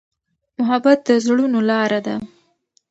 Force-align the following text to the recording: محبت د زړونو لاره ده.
محبت 0.57 0.99
د 1.07 1.09
زړونو 1.25 1.59
لاره 1.69 1.99
ده. 2.07 2.15